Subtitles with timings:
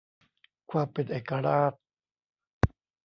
[0.71, 1.73] ความเป็นเอกราช